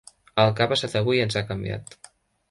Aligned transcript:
El 0.43 0.53
que 0.59 0.63
ha 0.63 0.69
passat 0.71 0.95
avui 0.99 1.19
ens 1.25 1.37
ha 1.41 1.43
canviat. 1.51 1.95